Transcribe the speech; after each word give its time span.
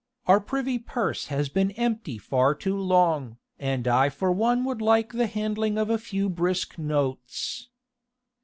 Our 0.25 0.39
privy 0.39 0.79
purse 0.79 1.27
has 1.27 1.47
been 1.47 1.69
empty 1.73 2.17
far 2.17 2.55
too 2.55 2.75
long, 2.75 3.37
and 3.59 3.87
I 3.87 4.09
for 4.09 4.31
one 4.31 4.65
would 4.65 4.81
like 4.81 5.13
the 5.13 5.27
handling 5.27 5.77
of 5.77 5.91
a 5.91 5.99
few 5.99 6.27
brisk 6.27 6.79
notes." 6.79 7.69